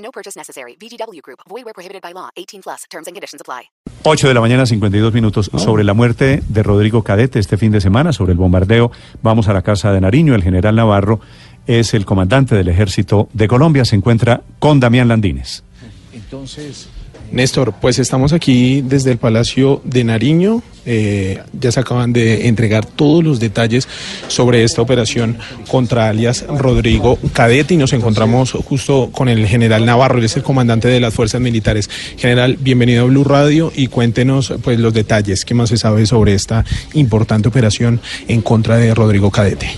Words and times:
No 0.00 0.10
purchase 0.10 0.38
necessary. 0.38 0.76
VGW 0.76 1.20
Group. 1.22 1.40
Void 1.48 1.64
where 1.64 1.74
prohibited 1.74 2.02
by 2.02 2.12
law. 2.12 2.30
18 2.36 2.62
plus. 2.62 2.84
Terms 2.90 3.06
and 3.06 3.14
conditions 3.14 3.40
apply. 3.40 3.70
8 4.02 4.28
de 4.28 4.34
la 4.34 4.40
mañana, 4.40 4.64
52 4.64 5.12
minutos. 5.12 5.50
Sobre 5.56 5.84
la 5.84 5.94
muerte 5.94 6.42
de 6.48 6.62
Rodrigo 6.62 7.02
Cadete 7.02 7.38
este 7.38 7.56
fin 7.56 7.70
de 7.70 7.80
semana, 7.80 8.12
sobre 8.12 8.32
el 8.32 8.38
bombardeo, 8.38 8.90
vamos 9.22 9.48
a 9.48 9.52
la 9.52 9.62
casa 9.62 9.92
de 9.92 10.00
Nariño. 10.00 10.34
El 10.34 10.42
general 10.42 10.76
Navarro 10.76 11.20
es 11.66 11.92
el 11.94 12.04
comandante 12.06 12.54
del 12.54 12.68
ejército 12.68 13.28
de 13.32 13.46
Colombia. 13.46 13.84
Se 13.84 13.96
encuentra 13.96 14.42
con 14.58 14.80
Damián 14.80 15.08
Landines. 15.08 15.64
Entonces, 16.12 16.88
Néstor, 17.32 17.74
pues 17.80 17.98
estamos 17.98 18.32
aquí 18.32 18.82
desde 18.82 19.12
el 19.12 19.18
Palacio 19.18 19.80
de 19.84 20.04
Nariño. 20.04 20.62
Eh, 20.86 21.38
ya 21.52 21.70
se 21.70 21.80
acaban 21.80 22.12
de 22.12 22.48
entregar 22.48 22.86
todos 22.86 23.22
los 23.22 23.38
detalles 23.38 23.86
sobre 24.28 24.64
esta 24.64 24.82
operación 24.82 25.38
contra 25.68 26.08
alias 26.08 26.44
Rodrigo 26.48 27.18
Cadete 27.32 27.74
y 27.74 27.76
nos 27.76 27.92
encontramos 27.92 28.52
justo 28.52 29.10
con 29.12 29.28
el 29.28 29.46
general 29.46 29.84
Navarro, 29.84 30.18
él 30.18 30.24
es 30.24 30.36
el 30.36 30.42
comandante 30.42 30.88
de 30.88 30.98
las 30.98 31.12
fuerzas 31.12 31.40
militares. 31.40 31.90
General, 32.16 32.56
bienvenido 32.58 33.02
a 33.02 33.06
Blue 33.06 33.24
Radio 33.24 33.70
y 33.76 33.88
cuéntenos 33.88 34.54
pues 34.62 34.80
los 34.80 34.94
detalles, 34.94 35.44
qué 35.44 35.54
más 35.54 35.68
se 35.68 35.76
sabe 35.76 36.06
sobre 36.06 36.34
esta 36.34 36.64
importante 36.94 37.48
operación 37.48 38.00
en 38.26 38.40
contra 38.40 38.76
de 38.78 38.94
Rodrigo 38.94 39.30
Cadete. 39.30 39.70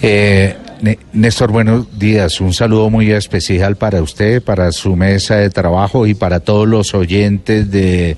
Eh, 0.00 0.56
Néstor, 1.12 1.52
buenos 1.52 1.98
días. 1.98 2.40
Un 2.40 2.52
saludo 2.52 2.90
muy 2.90 3.10
especial 3.10 3.76
para 3.76 4.02
usted, 4.02 4.42
para 4.42 4.72
su 4.72 4.94
mesa 4.96 5.36
de 5.36 5.50
trabajo 5.50 6.06
y 6.06 6.14
para 6.14 6.40
todos 6.40 6.68
los 6.68 6.94
oyentes 6.94 7.70
de, 7.70 8.16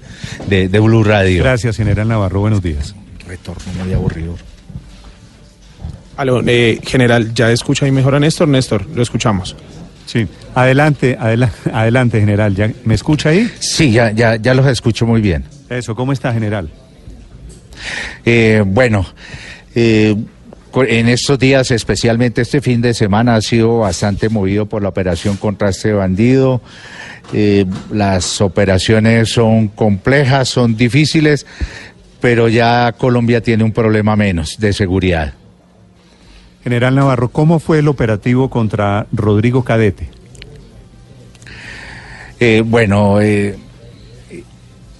de, 0.48 0.80
Blue 0.80 1.04
Radio. 1.04 1.44
Gracias, 1.44 1.76
general 1.76 2.08
Navarro. 2.08 2.40
Buenos 2.40 2.62
días. 2.62 2.94
Retorno 3.26 3.62
muy 3.84 3.92
aburrido. 3.92 4.36
Aló, 6.16 6.42
eh, 6.46 6.80
general, 6.84 7.32
¿ya 7.32 7.52
escucha 7.52 7.86
y 7.86 7.92
mejor 7.92 8.16
a 8.16 8.20
Néstor? 8.20 8.48
Néstor, 8.48 8.86
lo 8.92 9.02
escuchamos. 9.02 9.54
Sí, 10.06 10.26
adelante, 10.54 11.16
adelante, 11.20 12.18
general. 12.18 12.56
¿Ya, 12.56 12.72
¿Me 12.84 12.94
escucha 12.94 13.28
ahí? 13.28 13.48
Sí, 13.60 13.92
ya, 13.92 14.10
ya, 14.10 14.36
ya 14.36 14.54
los 14.54 14.66
escucho 14.66 15.06
muy 15.06 15.20
bien. 15.20 15.44
Eso, 15.68 15.94
¿cómo 15.94 16.12
está, 16.12 16.32
general? 16.32 16.70
Eh, 18.24 18.64
bueno, 18.66 19.06
eh, 19.74 20.16
en 20.74 21.08
estos 21.08 21.38
días, 21.38 21.70
especialmente 21.70 22.42
este 22.42 22.60
fin 22.60 22.80
de 22.80 22.94
semana, 22.94 23.36
ha 23.36 23.40
sido 23.40 23.78
bastante 23.78 24.28
movido 24.28 24.66
por 24.66 24.82
la 24.82 24.88
operación 24.88 25.36
contra 25.36 25.70
este 25.70 25.92
bandido. 25.92 26.60
Eh, 27.32 27.66
las 27.90 28.40
operaciones 28.40 29.30
son 29.30 29.68
complejas, 29.68 30.48
son 30.48 30.76
difíciles, 30.76 31.46
pero 32.20 32.48
ya 32.48 32.94
Colombia 32.96 33.42
tiene 33.42 33.64
un 33.64 33.72
problema 33.72 34.16
menos 34.16 34.58
de 34.58 34.72
seguridad. 34.72 35.34
General 36.64 36.94
Navarro, 36.94 37.28
¿cómo 37.30 37.60
fue 37.60 37.78
el 37.78 37.88
operativo 37.88 38.50
contra 38.50 39.06
Rodrigo 39.12 39.64
Cadete? 39.64 40.10
Eh, 42.40 42.62
bueno, 42.64 43.20
eh, 43.20 43.58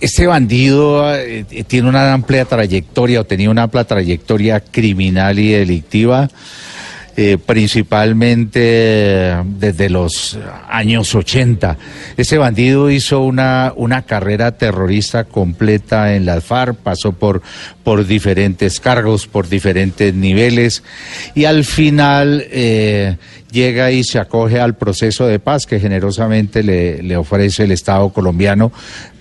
este 0.00 0.26
bandido 0.26 1.14
eh, 1.14 1.44
tiene 1.66 1.88
una 1.88 2.12
amplia 2.12 2.44
trayectoria 2.44 3.20
o 3.20 3.24
tenía 3.24 3.50
una 3.50 3.64
amplia 3.64 3.84
trayectoria 3.84 4.60
criminal 4.60 5.38
y 5.38 5.50
delictiva. 5.50 6.28
Eh, 7.20 7.36
principalmente 7.36 9.34
desde 9.44 9.90
los 9.90 10.38
años 10.68 11.12
80. 11.12 11.76
Ese 12.16 12.38
bandido 12.38 12.92
hizo 12.92 13.22
una, 13.22 13.72
una 13.74 14.02
carrera 14.02 14.56
terrorista 14.56 15.24
completa 15.24 16.14
en 16.14 16.26
la 16.26 16.40
FARC, 16.40 16.76
pasó 16.76 17.10
por, 17.10 17.42
por 17.82 18.06
diferentes 18.06 18.78
cargos, 18.78 19.26
por 19.26 19.48
diferentes 19.48 20.14
niveles 20.14 20.84
y 21.34 21.46
al 21.46 21.64
final 21.64 22.46
eh, 22.52 23.16
llega 23.50 23.90
y 23.90 24.04
se 24.04 24.18
acoge 24.18 24.60
al 24.60 24.76
proceso 24.76 25.26
de 25.26 25.38
paz 25.38 25.66
que 25.66 25.80
generosamente 25.80 26.62
le, 26.62 27.16
ofrece 27.16 27.64
el 27.64 27.72
Estado 27.72 28.08
colombiano 28.10 28.72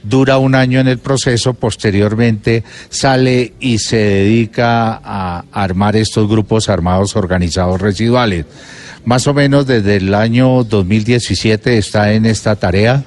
dura 0.04 0.38
un 0.38 0.56
año 0.56 0.80
en 0.80 0.88
el 0.88 1.00
proceso, 1.00 1.54
posteriormente 1.54 2.64
sale 2.90 3.54
y 3.60 3.78
se 3.80 3.98
dedica 3.98 5.02
a 5.04 5.44
armar 5.52 5.98
estos 5.98 6.30
grupos 6.30 6.70
armados 6.70 7.16
organizados 7.18 7.82
residuales. 7.82 8.46
Más 9.04 9.28
o 9.28 9.34
menos 9.34 9.68
desde 9.68 9.98
el 9.98 10.14
año 10.14 10.64
2017 10.64 11.78
está 11.78 12.14
en 12.14 12.26
esta 12.26 12.56
tarea. 12.56 13.04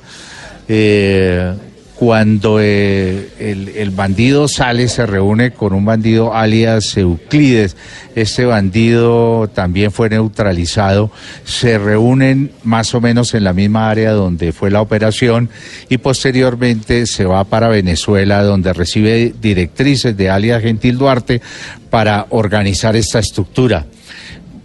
Eh, 0.69 1.54
cuando 2.00 2.61
eh, 2.62 3.28
el, 3.38 3.91
bandido 3.91 4.49
sale, 4.49 4.88
se 4.88 5.05
reúne 5.05 5.50
con 5.50 5.75
un 5.75 5.84
bandido 5.84 6.34
alias 6.34 6.97
Euclides. 6.97 7.77
Este 8.15 8.47
bandido 8.47 9.50
también 9.53 9.93
fue 9.93 10.09
neutralizado. 10.09 11.11
Se 11.44 11.77
reúnen 11.77 12.53
más 12.65 12.94
o 12.94 13.03
menos 13.03 13.34
en 13.34 13.44
la 13.44 13.53
misma 13.53 13.91
área 13.91 14.12
donde 14.12 14.53
fue 14.53 14.71
la 14.71 14.81
operación 14.81 15.50
y 15.91 15.99
posteriormente 15.99 17.05
se 17.05 17.27
va 17.27 17.44
para 17.44 17.69
Venezuela, 17.69 18.43
donde 18.44 18.72
recibe 18.72 19.34
directrices 19.38 20.17
de 20.17 20.31
alias 20.31 20.62
Gentil 20.62 20.97
Duarte 20.97 21.43
para 21.91 22.28
organizar 22.31 22.97
esta 22.97 23.19
estructura 23.19 23.84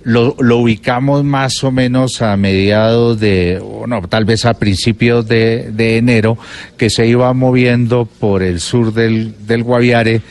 lo, 0.05 0.35
lo, 0.39 0.57
ubicamos 0.59 1.23
más 1.23 1.63
o 1.63 1.71
menos 1.71 2.21
a 2.21 2.37
mediados 2.37 3.19
de, 3.19 3.59
bueno, 3.59 4.01
tal 4.07 4.23
vez 4.23 4.45
a 4.45 4.53
principios 4.53 5.27
de, 5.27 5.71
de 5.71 5.97
enero, 5.97 6.37
que 6.77 6.89
se 6.89 7.07
iba 7.07 7.33
moviendo 7.33 8.05
por 8.05 8.43
el 8.43 8.59
sur 8.59 8.93
del, 8.93 9.33
del 9.47 9.63
Guaviare 9.63 10.21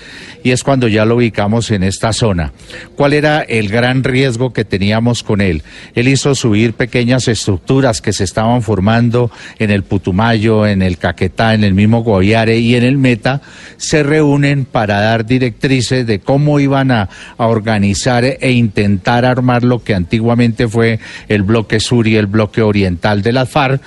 y 0.44 0.50
es 0.50 0.62
cuando 0.62 0.86
ya 0.88 1.06
lo 1.06 1.16
ubicamos 1.16 1.70
en 1.70 1.82
esta 1.82 2.12
zona. 2.12 2.52
¿Cuál 2.96 3.14
era 3.14 3.40
el 3.40 3.68
gran 3.68 4.04
riesgo 4.04 4.52
que 4.52 4.66
teníamos 4.66 5.22
con 5.22 5.40
él? 5.40 5.62
Él 5.94 6.06
hizo 6.06 6.34
subir 6.34 6.74
pequeñas 6.74 7.28
estructuras 7.28 8.02
que 8.02 8.12
se 8.12 8.24
estaban 8.24 8.62
formando 8.62 9.30
en 9.58 9.70
el 9.70 9.84
Putumayo, 9.84 10.66
en 10.66 10.82
el 10.82 10.98
Caquetá, 10.98 11.54
en 11.54 11.64
el 11.64 11.72
mismo 11.72 12.02
Guaviare 12.02 12.58
y 12.58 12.74
en 12.74 12.84
el 12.84 12.98
Meta, 12.98 13.40
se 13.78 14.02
reúnen 14.02 14.66
para 14.66 15.00
dar 15.00 15.24
directrices 15.24 16.06
de 16.06 16.20
cómo 16.20 16.60
iban 16.60 16.90
a, 16.90 17.08
organizar 17.38 18.24
e 18.24 18.52
intentar 18.52 19.24
armar 19.24 19.64
lo 19.64 19.82
que 19.82 19.94
antiguamente 19.94 20.68
fue 20.68 20.98
el 21.28 21.42
bloque 21.42 21.80
sur 21.80 22.06
y 22.06 22.16
el 22.16 22.26
bloque 22.26 22.60
oriental 22.60 23.22
de 23.22 23.32
la 23.32 23.46
FARC, 23.46 23.80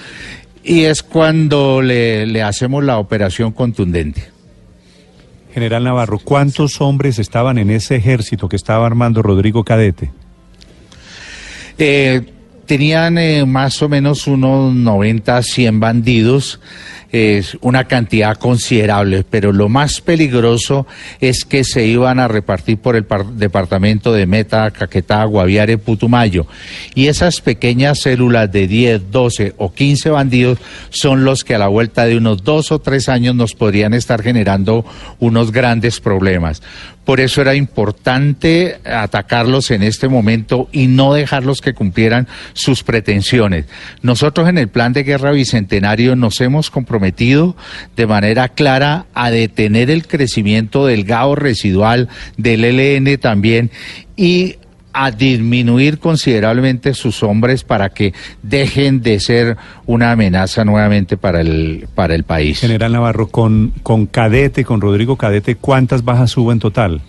y 0.64 0.86
es 0.86 1.04
cuando 1.04 1.84
le 1.84 2.42
hacemos 2.42 2.84
la 2.84 2.98
operación 2.98 3.52
contundente. 3.52 4.37
General 5.58 5.84
Navarro, 5.84 6.20
¿cuántos 6.20 6.82
hombres 6.82 7.18
estaban 7.18 7.58
en 7.58 7.72
ese 7.72 7.96
ejército 7.96 8.48
que 8.48 8.56
estaba 8.56 8.86
armando 8.86 9.24
Rodrigo 9.24 9.64
Cadete? 9.64 10.12
Eh, 11.80 12.22
tenían 12.68 13.18
eh, 13.18 13.44
más 13.44 13.82
o 13.82 13.90
menos 13.90 14.28
unos 14.28 14.72
90, 14.72 15.42
100 15.42 15.80
bandidos 15.80 16.60
es 17.12 17.58
una 17.62 17.86
cantidad 17.86 18.38
considerable, 18.38 19.24
pero 19.30 19.52
lo 19.52 19.70
más 19.70 20.02
peligroso 20.02 20.86
es 21.22 21.46
que 21.46 21.64
se 21.64 21.86
iban 21.86 22.20
a 22.20 22.28
repartir 22.28 22.78
por 22.78 22.96
el 22.96 23.06
departamento 23.36 24.12
de 24.12 24.26
Meta, 24.26 24.72
Caquetá, 24.72 25.24
Guaviare, 25.24 25.78
Putumayo. 25.78 26.48
Y 26.96 27.08
esas 27.08 27.42
pequeñas 27.42 28.02
células 28.02 28.52
de 28.52 28.68
10, 28.68 29.12
12 29.12 29.54
o 29.58 29.74
15 29.74 30.10
bandidos 30.10 30.60
son 30.90 31.24
los 31.24 31.44
que 31.44 31.56
a 31.56 31.60
la 31.60 31.68
vuelta 31.68 32.06
de 32.06 32.18
unos 32.18 32.44
dos 32.44 32.72
o 32.72 32.80
tres 32.80 33.10
años 33.10 33.36
nos 33.36 33.54
podrían 33.54 33.94
estar 33.94 34.22
generando 34.22 34.86
unos 35.20 35.52
grandes 35.52 36.00
problemas. 36.00 36.62
Por 37.06 37.22
eso 37.22 37.40
era 37.40 37.56
importante 37.56 38.82
atacarlos 38.84 39.72
en 39.72 39.82
este 39.82 40.10
momento 40.10 40.68
y 40.74 40.88
no 40.88 41.14
dejarlos 41.14 41.62
que 41.62 41.74
cumplieran 41.74 42.28
sus 42.52 42.84
pretensiones. 42.84 43.64
Nosotros 44.02 44.50
en 44.50 44.58
el 44.58 44.68
plan 44.68 44.92
de 44.92 45.04
guerra 45.04 45.32
bicentenario 45.32 46.18
nos 46.18 46.42
hemos 46.42 46.70
comprometido 46.70 46.97
de 47.00 48.08
manera 48.08 48.50
clara 48.50 49.06
a 49.14 49.32
detener 49.32 49.90
el 49.90 50.08
crecimiento 50.08 50.86
del 50.86 51.04
GAO 51.04 51.36
residual, 51.36 52.10
del 52.38 52.62
LN 52.62 53.18
también 53.18 53.72
y 54.16 54.56
a 54.94 55.12
disminuir 55.12 56.00
considerablemente 56.00 56.96
sus 56.96 57.22
hombres 57.22 57.64
para 57.64 57.90
que 57.90 58.14
dejen 58.42 59.02
de 59.02 59.20
ser 59.20 59.56
una 59.86 60.12
amenaza 60.12 60.66
nuevamente 60.66 61.18
para 61.18 61.42
el, 61.42 61.88
para 61.94 62.16
el 62.16 62.24
país. 62.24 62.62
General 62.62 62.92
Navarro, 62.92 63.28
con, 63.28 63.74
con 63.84 64.08
Cadete, 64.08 64.66
con 64.66 64.82
Rodrigo 64.82 65.16
Cadete, 65.16 65.56
¿cuántas 65.56 66.04
bajas 66.04 66.36
hubo 66.36 66.52
en 66.52 66.60
total? 66.60 67.02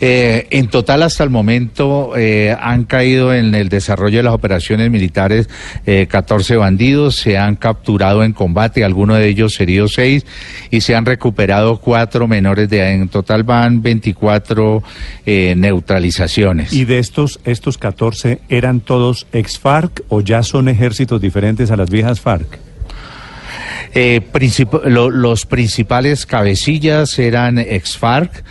Eh, 0.00 0.46
en 0.50 0.68
total, 0.68 1.02
hasta 1.02 1.24
el 1.24 1.30
momento, 1.30 2.12
eh, 2.16 2.56
han 2.58 2.84
caído 2.84 3.34
en 3.34 3.54
el 3.54 3.68
desarrollo 3.68 4.18
de 4.18 4.22
las 4.22 4.34
operaciones 4.34 4.90
militares 4.90 5.48
eh, 5.86 6.06
14 6.08 6.56
bandidos, 6.56 7.16
se 7.16 7.36
han 7.36 7.56
capturado 7.56 8.24
en 8.24 8.32
combate, 8.32 8.84
algunos 8.84 9.18
de 9.18 9.28
ellos 9.28 9.60
heridos 9.60 9.92
seis, 9.94 10.24
y 10.70 10.80
se 10.80 10.94
han 10.94 11.04
recuperado 11.04 11.80
cuatro 11.80 12.26
menores 12.26 12.68
de 12.70 12.78
edad. 12.78 12.92
En 12.92 13.08
total 13.08 13.42
van 13.42 13.82
24 13.82 14.82
eh, 15.26 15.54
neutralizaciones. 15.56 16.72
¿Y 16.72 16.84
de 16.84 16.98
estos, 16.98 17.40
estos 17.44 17.78
14 17.78 18.40
eran 18.48 18.80
todos 18.80 19.26
ex-FARC 19.32 20.02
o 20.08 20.20
ya 20.20 20.42
son 20.42 20.68
ejércitos 20.68 21.20
diferentes 21.20 21.70
a 21.70 21.76
las 21.76 21.90
viejas 21.90 22.20
FARC? 22.20 22.69
Eh, 23.94 24.20
princip- 24.32 24.82
lo- 24.84 25.10
los 25.10 25.46
principales 25.46 26.26
cabecillas 26.26 27.18
eran 27.18 27.58
ex-FARC. 27.58 28.44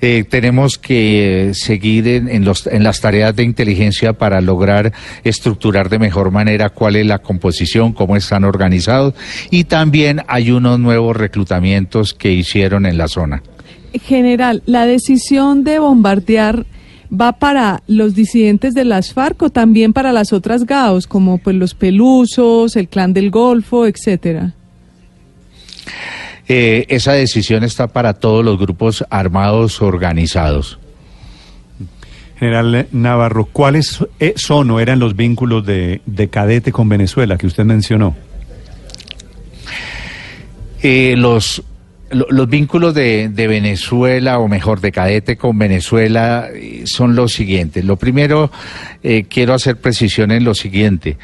Eh, 0.00 0.24
tenemos 0.28 0.78
que 0.78 1.50
seguir 1.54 2.06
en, 2.08 2.28
en 2.28 2.44
los- 2.44 2.66
en 2.66 2.82
las 2.82 3.00
tareas 3.00 3.34
de 3.34 3.42
inteligencia 3.44 4.12
para 4.12 4.40
lograr 4.40 4.92
estructurar 5.24 5.88
de 5.88 5.98
mejor 5.98 6.30
manera 6.30 6.68
cuál 6.70 6.96
es 6.96 7.06
la 7.06 7.18
composición, 7.18 7.92
cómo 7.92 8.16
están 8.16 8.44
organizados. 8.44 9.14
Y 9.50 9.64
también 9.64 10.22
hay 10.28 10.50
unos 10.50 10.78
nuevos 10.78 11.16
reclutamientos 11.16 12.14
que 12.14 12.32
hicieron 12.32 12.86
en 12.86 12.98
la 12.98 13.08
zona. 13.08 13.42
General, 14.02 14.62
¿la 14.66 14.84
decisión 14.86 15.64
de 15.64 15.78
bombardear 15.78 16.66
va 17.08 17.32
para 17.32 17.82
los 17.86 18.14
disidentes 18.14 18.74
de 18.74 18.84
las 18.84 19.12
FARC 19.14 19.40
o 19.42 19.50
también 19.50 19.92
para 19.92 20.12
las 20.12 20.32
otras 20.32 20.66
GAOs, 20.66 21.06
como 21.06 21.38
pues 21.38 21.56
los 21.56 21.74
Pelusos, 21.74 22.76
el 22.76 22.88
Clan 22.88 23.12
del 23.14 23.30
Golfo, 23.30 23.86
etcétera? 23.86 24.52
Eh, 26.48 26.86
esa 26.88 27.12
decisión 27.12 27.64
está 27.64 27.88
para 27.88 28.14
todos 28.14 28.44
los 28.44 28.58
grupos 28.58 29.04
armados 29.10 29.82
organizados. 29.82 30.78
General 32.38 32.86
Navarro, 32.92 33.46
¿cuáles 33.46 33.98
eh, 34.20 34.34
son 34.36 34.70
o 34.70 34.78
eran 34.78 34.98
los 34.98 35.16
vínculos 35.16 35.64
de, 35.64 36.02
de 36.06 36.28
cadete 36.28 36.70
con 36.70 36.88
Venezuela 36.88 37.36
que 37.38 37.46
usted 37.46 37.64
mencionó? 37.64 38.14
Eh, 40.82 41.14
los, 41.16 41.62
lo- 42.10 42.26
los 42.30 42.48
vínculos 42.48 42.94
de, 42.94 43.28
de 43.28 43.46
Venezuela, 43.48 44.38
o 44.38 44.48
mejor, 44.48 44.80
de 44.80 44.92
cadete 44.92 45.36
con 45.36 45.58
Venezuela, 45.58 46.48
son 46.84 47.16
los 47.16 47.32
siguientes. 47.32 47.84
Lo 47.84 47.96
primero, 47.96 48.50
eh, 49.02 49.24
quiero 49.28 49.54
hacer 49.54 49.76
precisión 49.80 50.30
en 50.30 50.44
lo 50.44 50.54
siguiente. 50.54 51.16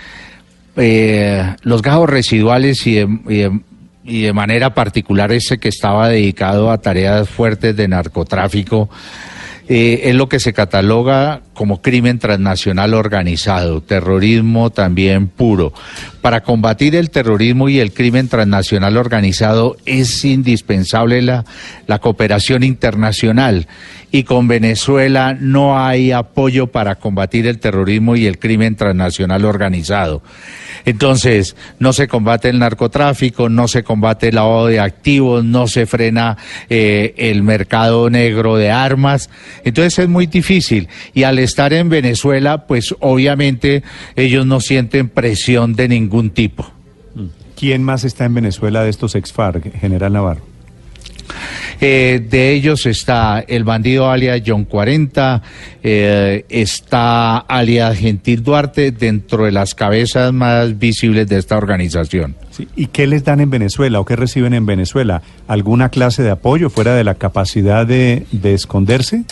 Eh, 0.77 1.55
los 1.63 1.83
gajos 1.83 2.09
residuales 2.09 2.87
y 2.87 2.95
de, 2.95 3.19
y 3.29 3.37
de- 3.37 3.61
y 4.05 4.23
de 4.23 4.33
manera 4.33 4.75
particular 4.75 5.33
ese 5.33 5.59
que 5.59 5.69
estaba 5.69 6.09
dedicado 6.09 6.71
a 6.71 6.79
tareas 6.79 7.29
fuertes 7.29 7.77
de 7.77 7.89
narcotráfico, 7.89 8.91
eh, 9.69 10.01
es 10.05 10.15
lo 10.15 10.29
que 10.29 10.41
se 10.41 10.53
cataloga 10.53 11.43
como 11.55 11.83
crimen 11.83 12.19
transnacional 12.19 12.95
organizado, 12.95 13.83
terrorismo 13.83 14.71
también 14.71 15.29
puro. 15.29 15.73
Para 16.21 16.43
combatir 16.43 16.97
el 16.97 17.11
terrorismo 17.11 17.69
y 17.69 17.79
el 17.79 17.93
crimen 17.93 18.29
transnacional 18.29 18.97
organizado 18.97 19.77
es 19.87 20.25
indispensable 20.25 21.23
la, 21.23 21.45
cooperación 22.01 22.63
internacional 22.63 23.67
y 24.11 24.25
con 24.25 24.49
Venezuela 24.49 25.37
no 25.39 25.79
hay 25.79 26.11
apoyo 26.11 26.69
para 26.69 26.97
combatir 26.97 27.47
el 27.47 27.59
terrorismo 27.59 28.17
y 28.17 28.27
el 28.27 28.39
crimen 28.39 28.77
transnacional 28.77 29.45
organizado. 29.45 30.23
Entonces, 30.85 31.55
no 31.79 31.93
se 31.93 32.09
combate 32.09 32.49
el 32.49 32.59
narcotráfico, 32.59 33.49
no 33.49 33.69
se 33.69 33.85
combate 33.85 34.29
el 34.29 34.35
lavado 34.35 34.67
de 34.67 34.81
activos, 34.81 35.45
no 35.45 35.69
se 35.69 35.87
frena 35.87 36.37
eh, 36.69 37.15
el 37.19 37.43
mercado 37.43 38.11
negro 38.11 38.57
de 38.57 38.71
armas. 38.71 39.31
Entonces 39.65 39.99
es 39.99 40.09
muy 40.09 40.27
difícil. 40.27 40.89
Y 41.15 41.25
al 41.25 41.39
estar 41.39 41.73
en 41.73 41.89
Venezuela, 41.89 42.67
pues 42.67 42.95
obviamente 43.01 43.83
ellos 44.17 44.47
no 44.47 44.61
sienten 44.61 45.09
presión 45.09 45.75
de 45.75 45.89
ningún 45.89 46.31
tipo. 46.31 46.71
¿Quién 47.57 47.83
más 47.83 48.05
está 48.05 48.25
en 48.25 48.35
Venezuela 48.35 48.83
de 48.83 48.91
estos 48.91 49.15
ex-FARC, 49.15 49.79
General 49.79 50.13
Navarro? 50.13 50.52
Eh, 51.81 52.25
de 52.29 52.53
ellos 52.53 52.87
está 52.87 53.45
el 53.47 53.65
bandido 53.65 54.09
alias 54.11 54.43
John 54.47 54.65
40, 54.65 55.43
eh, 55.83 56.45
está 56.49 57.39
alias 57.39 57.99
Gentil 57.99 58.43
Duarte 58.43 58.93
dentro 58.93 59.45
de 59.45 59.53
las 59.53 59.75
cabezas 59.75 60.33
más 60.33 60.79
visibles 60.79 61.27
de 61.29 61.39
esta 61.39 61.57
organización. 61.57 62.37
¿Y 62.77 62.87
qué 62.87 63.07
les 63.07 63.25
dan 63.25 63.41
en 63.41 63.51
Venezuela 63.51 63.99
o 63.99 64.05
qué 64.05 64.15
reciben 64.15 64.55
en 64.55 64.67
Venezuela? 64.67 65.23
¿Alguna 65.49 65.89
clase 65.89 66.23
de 66.23 66.31
apoyo 66.31 66.71
fuera 66.71 66.95
de 66.95 67.05
la 67.05 67.15
capacidad 67.15 67.87
de, 67.87 68.27
de 68.31 68.55
esconderse? 68.55 69.25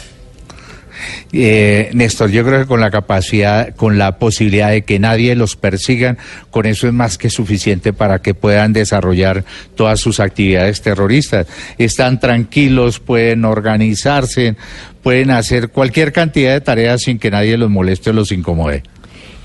Eh, 1.32 1.90
Néstor, 1.94 2.30
yo 2.30 2.44
creo 2.44 2.60
que 2.60 2.66
con 2.66 2.80
la 2.80 2.90
capacidad, 2.90 3.74
con 3.76 3.98
la 3.98 4.18
posibilidad 4.18 4.70
de 4.70 4.82
que 4.82 4.98
nadie 4.98 5.34
los 5.34 5.56
persigan, 5.56 6.18
con 6.50 6.66
eso 6.66 6.86
es 6.86 6.92
más 6.92 7.18
que 7.18 7.30
suficiente 7.30 7.92
para 7.92 8.20
que 8.20 8.34
puedan 8.34 8.72
desarrollar 8.72 9.44
todas 9.76 10.00
sus 10.00 10.20
actividades 10.20 10.82
terroristas. 10.82 11.46
Están 11.78 12.20
tranquilos, 12.20 13.00
pueden 13.00 13.44
organizarse, 13.44 14.56
pueden 15.02 15.30
hacer 15.30 15.68
cualquier 15.70 16.12
cantidad 16.12 16.52
de 16.52 16.60
tareas 16.60 17.02
sin 17.02 17.18
que 17.18 17.30
nadie 17.30 17.56
los 17.56 17.70
moleste 17.70 18.10
o 18.10 18.12
los 18.12 18.32
incomode. 18.32 18.82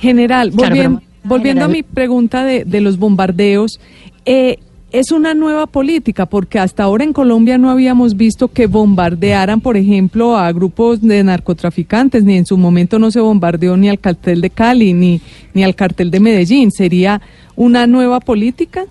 General, 0.02 0.52
Claro, 0.52 0.76
volvien- 0.76 0.96
pero- 1.00 1.10
volviendo 1.24 1.66
a 1.66 1.68
mi 1.68 1.84
pregunta 1.84 2.44
de, 2.44 2.66
de 2.66 2.82
los 2.82 2.98
bombardeos, 2.98 3.80
eh, 4.26 4.58
es 5.00 5.12
una 5.12 5.34
nueva 5.34 5.68
política, 5.68 6.26
porque 6.26 6.58
hasta 6.58 6.84
ahora 6.84 7.04
en 7.04 7.12
Colombia 7.12 7.58
no 7.58 7.70
habíamos 7.70 8.16
visto 8.16 8.48
que 8.48 8.66
bombardearan, 8.66 9.60
por 9.60 9.76
ejemplo, 9.76 10.38
a 10.38 10.50
grupos 10.54 11.02
de 11.02 11.22
narcotraficantes, 11.22 12.24
ni 12.24 12.38
en 12.38 12.46
su 12.46 12.58
momento 12.58 12.98
no 12.98 13.12
se 13.12 13.20
bombardeó 13.20 13.76
ni 13.76 13.90
al 13.90 14.00
cartel 14.00 14.40
de 14.40 14.50
Cali, 14.50 14.94
ni, 14.94 15.20
ni 15.54 15.66
al 15.66 15.76
cartel 15.76 16.12
de 16.12 16.22
Medellín. 16.22 16.72
¿Sería 16.72 17.22
una 17.58 17.88
nueva 17.88 18.22
política? 18.22 18.86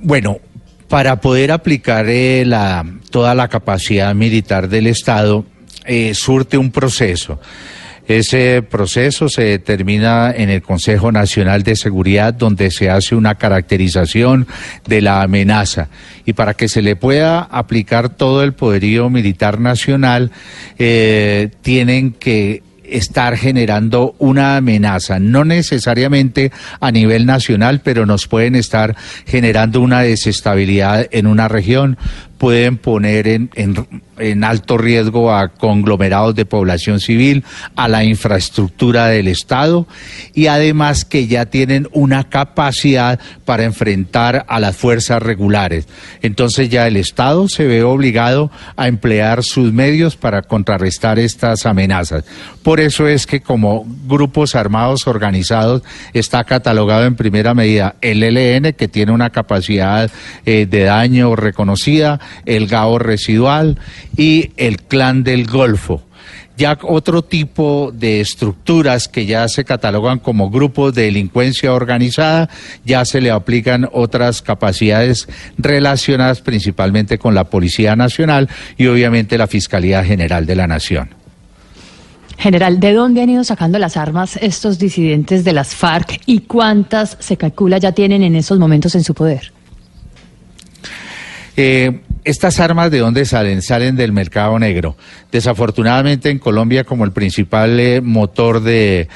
Bueno, 0.00 0.38
para 0.88 1.20
poder 1.20 1.52
aplicar 1.52 2.06
eh, 2.08 2.44
la, 2.44 2.84
toda 3.10 3.36
la 3.36 3.46
capacidad 3.46 4.12
militar 4.12 4.68
del 4.68 4.88
Estado, 4.88 5.44
eh, 5.86 6.14
surte 6.14 6.58
un 6.58 6.72
proceso. 6.72 7.38
Ese 8.08 8.62
proceso 8.62 9.28
se 9.28 9.44
determina 9.44 10.32
en 10.34 10.48
el 10.48 10.62
Consejo 10.62 11.12
Nacional 11.12 11.62
de 11.62 11.76
Seguridad, 11.76 12.32
donde 12.32 12.70
se 12.70 12.88
hace 12.88 13.14
una 13.14 13.34
caracterización 13.34 14.46
de 14.86 15.02
la 15.02 15.20
amenaza. 15.20 15.88
Y 16.24 16.32
para 16.32 16.54
que 16.54 16.68
se 16.68 16.80
le 16.80 16.96
pueda 16.96 17.40
aplicar 17.40 18.08
todo 18.08 18.42
el 18.42 18.54
poderío 18.54 19.10
militar 19.10 19.60
nacional, 19.60 20.32
eh, 20.78 21.50
tienen 21.60 22.12
que 22.12 22.62
estar 22.90 23.36
generando 23.36 24.14
una 24.18 24.56
amenaza, 24.56 25.18
no 25.18 25.44
necesariamente 25.44 26.50
a 26.80 26.90
nivel 26.90 27.26
nacional, 27.26 27.80
pero 27.82 28.06
nos 28.06 28.26
pueden 28.26 28.54
estar 28.54 28.96
generando 29.26 29.80
una 29.80 30.00
desestabilidad 30.00 31.06
en 31.10 31.26
una 31.26 31.48
región, 31.48 31.98
pueden 32.38 32.78
poner 32.78 33.28
en, 33.28 33.50
en, 33.54 34.44
alto 34.44 34.78
riesgo 34.78 35.34
a 35.34 35.48
conglomerados 35.48 36.34
de 36.34 36.46
población 36.46 37.00
civil, 37.00 37.44
a 37.76 37.88
la 37.88 38.04
infraestructura 38.04 39.06
del 39.06 39.28
Estado 39.28 39.86
y 40.34 40.46
además 40.46 41.04
que 41.04 41.26
ya 41.26 41.46
tienen 41.46 41.88
una 41.92 42.24
capacidad 42.24 43.18
para 43.44 43.64
enfrentar 43.64 44.46
a 44.48 44.60
las 44.60 44.76
fuerzas 44.76 45.22
regulares. 45.22 45.86
Entonces 46.22 46.68
ya 46.68 46.86
el 46.86 46.96
Estado 46.96 47.48
se 47.48 47.66
ve 47.66 47.82
obligado 47.82 48.50
a 48.76 48.88
emplear 48.88 49.42
sus 49.42 49.72
medios 49.72 50.16
para 50.16 50.42
contrarrestar 50.42 51.18
estas 51.18 51.66
amenazas. 51.66 52.24
Por 52.62 52.80
eso 52.80 53.08
es 53.08 53.26
que 53.26 53.40
como 53.40 53.84
grupos 54.06 54.54
armados 54.54 55.06
organizados 55.06 55.82
está 56.12 56.44
catalogado 56.44 57.04
en 57.04 57.16
primera 57.16 57.54
medida 57.54 57.96
el 58.00 58.22
ELN, 58.22 58.72
que 58.74 58.88
tiene 58.88 59.12
una 59.12 59.30
capacidad 59.30 60.10
eh, 60.44 60.66
de 60.66 60.84
daño 60.84 61.34
reconocida, 61.36 62.20
el 62.46 62.66
GAO 62.66 62.98
residual 62.98 63.78
y 64.16 64.50
el 64.56 64.78
Clan 64.82 65.24
del 65.24 65.46
Golfo 65.46 66.02
ya 66.58 66.76
otro 66.82 67.22
tipo 67.22 67.92
de 67.94 68.20
estructuras 68.20 69.08
que 69.08 69.24
ya 69.24 69.48
se 69.48 69.64
catalogan 69.64 70.18
como 70.18 70.50
grupos 70.50 70.92
de 70.92 71.04
delincuencia 71.04 71.72
organizada, 71.72 72.50
ya 72.84 73.04
se 73.04 73.20
le 73.20 73.30
aplican 73.30 73.88
otras 73.92 74.42
capacidades 74.42 75.28
relacionadas 75.56 76.40
principalmente 76.40 77.16
con 77.16 77.34
la 77.34 77.44
Policía 77.44 77.94
Nacional 77.94 78.48
y 78.76 78.88
obviamente 78.88 79.38
la 79.38 79.46
Fiscalía 79.46 80.04
General 80.04 80.44
de 80.44 80.56
la 80.56 80.66
Nación. 80.66 81.10
General, 82.38 82.78
¿de 82.78 82.92
dónde 82.92 83.22
han 83.22 83.30
ido 83.30 83.44
sacando 83.44 83.78
las 83.78 83.96
armas 83.96 84.36
estos 84.40 84.78
disidentes 84.78 85.44
de 85.44 85.52
las 85.52 85.74
FARC 85.74 86.20
y 86.26 86.40
cuántas 86.40 87.16
se 87.20 87.36
calcula 87.36 87.78
ya 87.78 87.92
tienen 87.92 88.22
en 88.22 88.36
esos 88.36 88.58
momentos 88.58 88.94
en 88.94 89.04
su 89.04 89.14
poder? 89.14 89.52
Eh, 91.56 92.00
estas 92.28 92.60
armas 92.60 92.90
de 92.90 92.98
dónde 92.98 93.24
salen? 93.24 93.62
Salen 93.62 93.96
del 93.96 94.12
mercado 94.12 94.58
negro. 94.58 94.96
Desafortunadamente 95.32 96.28
en 96.28 96.38
Colombia 96.38 96.84
como 96.84 97.04
el 97.04 97.12
principal 97.12 97.80
eh, 97.80 98.02
motor 98.02 98.60
de, 98.60 99.08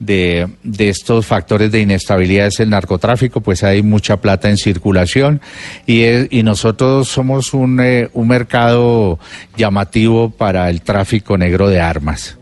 de, 0.00 0.48
estos 0.78 1.24
factores 1.24 1.70
de 1.70 1.80
inestabilidad 1.80 2.48
es 2.48 2.58
el 2.58 2.70
narcotráfico, 2.70 3.40
pues 3.40 3.62
hay 3.62 3.82
mucha 3.82 4.16
plata 4.16 4.50
en 4.50 4.56
circulación 4.56 5.40
y, 5.86 6.36
y 6.36 6.42
nosotros 6.42 7.06
somos 7.06 7.54
un, 7.54 7.80
eh, 7.80 8.10
un 8.12 8.26
mercado 8.26 9.20
llamativo 9.56 10.30
para 10.30 10.68
el 10.68 10.82
tráfico 10.82 11.38
negro 11.38 11.68
de 11.68 11.80
armas. 11.80 12.38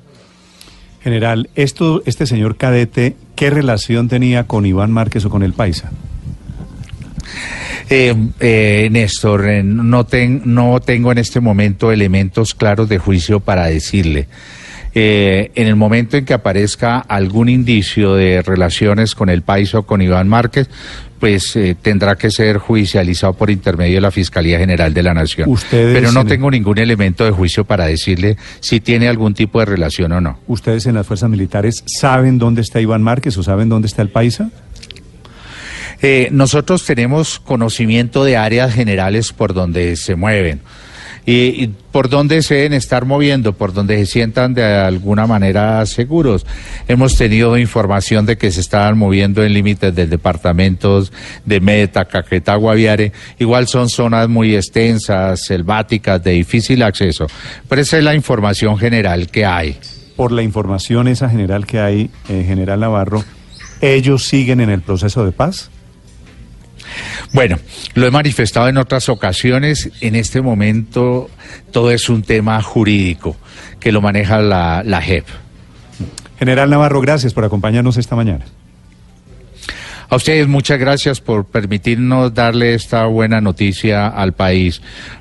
General, 1.03 1.51
esto, 1.55 2.03
este 2.07 2.27
señor 2.27 2.57
cadete, 2.57 3.17
¿qué 3.37 3.51
relación 3.51 4.09
tenía 4.09 4.47
con 4.47 4.65
Iván 4.65 4.93
Márquez 4.93 5.27
o 5.27 5.31
con 5.31 5.43
el 5.43 5.53
Paisa? 5.53 5.91
Eh, 7.89 8.15
eh, 8.41 8.89
Néstor, 8.91 9.49
eh, 9.49 9.63
no, 9.63 10.05
ten, 10.05 10.43
no 10.45 10.81
tengo 10.81 11.13
en 11.13 11.19
este 11.19 11.41
momento 11.41 11.93
elementos 11.93 12.55
claros 12.55 12.89
de 12.89 12.99
juicio 12.99 13.41
para 13.41 13.67
decirle. 13.67 14.27
Eh, 14.99 15.51
en 15.55 15.67
el 15.67 15.77
momento 15.77 16.17
en 16.17 16.25
que 16.25 16.33
aparezca 16.33 17.01
algún 17.01 17.51
indicio 17.51 18.15
de 18.15 18.41
relaciones 18.41 19.15
con 19.15 19.29
el 19.29 19.43
Paisa 19.43 19.81
o 19.81 19.83
con 19.83 20.01
Iván 20.01 20.27
Márquez, 20.27 20.71
pues 21.21 21.55
eh, 21.55 21.77
tendrá 21.81 22.17
que 22.17 22.31
ser 22.31 22.57
judicializado 22.57 23.35
por 23.35 23.51
intermedio 23.51 23.97
de 23.97 24.01
la 24.01 24.11
Fiscalía 24.11 24.59
General 24.59 24.95
de 24.95 25.03
la 25.03 25.13
Nación. 25.13 25.51
Ustedes 25.51 25.95
Pero 25.95 26.13
no 26.13 26.25
tengo 26.25 26.51
ningún 26.51 26.79
elemento 26.79 27.27
de 27.27 27.31
juicio 27.31 27.65
para 27.65 27.85
decirle 27.85 28.39
si 28.61 28.81
tiene 28.81 29.07
algún 29.07 29.35
tipo 29.35 29.59
de 29.59 29.67
relación 29.67 30.13
o 30.13 30.21
no. 30.23 30.39
¿Ustedes 30.47 30.87
en 30.87 30.95
las 30.95 31.07
fuerzas 31.07 31.29
militares 31.29 31.85
saben 31.87 32.39
dónde 32.39 32.63
está 32.63 32.81
Iván 32.81 33.03
Márquez 33.03 33.37
o 33.37 33.43
saben 33.43 33.69
dónde 33.69 33.89
está 33.89 34.01
el 34.01 34.09
Paisa? 34.09 34.51
Eh, 36.03 36.29
nosotros 36.31 36.85
tenemos 36.85 37.41
conocimiento 37.41 38.25
de 38.25 38.37
áreas 38.37 38.75
generales 38.75 39.33
por 39.33 39.55
donde 39.55 39.97
se 39.97 40.15
mueven 40.15 40.61
y, 41.27 41.67
por 41.91 42.09
donde 42.09 42.41
se 42.43 42.55
deben 42.55 42.73
estar 42.73 43.05
moviendo, 43.05 43.53
por 43.53 43.73
donde 43.73 43.99
se 43.99 44.07
sientan 44.07 44.55
de 44.55 44.65
alguna 44.65 45.27
manera 45.27 45.85
seguros. 45.85 46.47
Hemos 46.87 47.17
tenido 47.17 47.59
información 47.59 48.27
de 48.27 48.39
que 48.39 48.53
se 48.53 48.61
estaban 48.61 48.97
moviendo 48.97 49.43
en 49.43 49.53
límites 49.53 49.95
de 49.95 50.07
departamentos 50.07 51.13
de 51.45 51.61
Meta, 51.61 52.05
Caquetá, 52.05 52.55
Guaviare. 52.55 53.13
Igual 53.41 53.67
son 53.67 53.89
zonas 53.89 54.29
muy 54.29 54.55
extensas, 54.55 55.45
selváticas, 55.45 56.23
de 56.23 56.33
difícil 56.33 56.83
acceso. 56.85 57.27
Pero 57.69 57.83
esa 57.83 57.99
es 57.99 58.05
la 58.05 58.15
información 58.15 58.79
general 58.79 59.29
que 59.29 59.45
hay. 59.45 59.77
Por 60.15 60.31
la 60.31 60.43
información 60.43 61.09
esa 61.09 61.29
general 61.29 61.67
que 61.67 61.81
hay, 61.81 62.11
eh, 62.29 62.45
General 62.47 62.79
Navarro, 62.79 63.25
¿ellos 63.81 64.27
siguen 64.27 64.61
en 64.61 64.71
el 64.71 64.81
proceso 64.81 65.25
de 65.25 65.33
paz? 65.33 65.71
Bueno, 67.33 67.59
lo 67.95 68.07
he 68.07 68.11
manifestado 68.11 68.69
en 68.69 68.79
otras 68.79 69.09
ocasiones. 69.09 69.91
En 70.01 70.15
este 70.15 70.41
momento 70.41 71.31
todo 71.73 71.91
es 71.91 72.09
un 72.09 72.23
tema 72.23 72.61
jurídico 72.63 73.37
que 73.81 73.93
lo 73.93 74.01
maneja 74.01 74.41
la, 74.41 74.83
la 74.85 75.01
JEP. 75.01 75.27
General 76.39 76.69
Navarro, 76.69 77.01
gracias 77.01 77.33
por 77.33 77.45
acompañarnos 77.45 77.97
esta 77.97 78.17
mañana. 78.17 78.45
A 80.09 80.17
ustedes 80.17 80.47
muchas 80.47 80.79
gracias 80.79 81.21
por 81.21 81.47
permitirnos 81.47 82.33
darle 82.33 82.75
esta 82.75 83.07
buena 83.07 83.41
noticia 83.41 84.07
al 84.07 84.35
país 84.35 84.81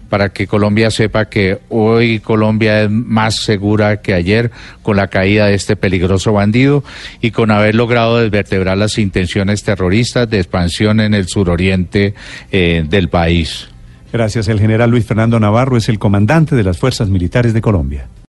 para 0.09 0.29
que 0.29 0.45
Colombia 0.45 0.91
sepa 0.91 1.25
que 1.25 1.59
hoy 1.69 2.19
Colombia 2.19 2.83
es 2.83 2.89
más 2.91 3.37
segura 3.37 4.01
que 4.01 4.13
ayer 4.13 4.51
con 4.83 4.97
la 4.97 5.07
caída 5.07 5.47
de 5.47 5.55
este 5.55 5.75
peligroso 5.75 6.33
bandido 6.33 6.83
y 7.19 7.31
con 7.31 7.49
haber 7.51 7.73
logrado 7.73 8.17
desvertebrar 8.17 8.77
las 8.77 8.97
intenciones 8.99 9.63
terroristas 9.63 10.29
de 10.29 10.37
expansión 10.37 10.99
en 10.99 11.15
el 11.15 11.27
suroriente 11.27 12.13
eh, 12.51 12.85
del 12.87 13.09
país. 13.09 13.69
Gracias. 14.13 14.47
El 14.47 14.59
general 14.59 14.91
Luis 14.91 15.05
Fernando 15.05 15.39
Navarro 15.39 15.77
es 15.77 15.89
el 15.89 15.99
comandante 15.99 16.55
de 16.55 16.63
las 16.63 16.77
Fuerzas 16.77 17.09
Militares 17.09 17.53
de 17.53 17.61
Colombia. 17.61 18.07